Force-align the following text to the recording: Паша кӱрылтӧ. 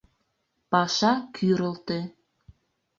Паша 0.71 1.13
кӱрылтӧ. 1.35 1.99